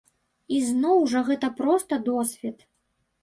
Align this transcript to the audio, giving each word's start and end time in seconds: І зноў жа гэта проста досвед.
І 0.55 0.61
зноў 0.69 1.03
жа 1.11 1.21
гэта 1.27 1.47
проста 1.59 1.93
досвед. 2.09 2.65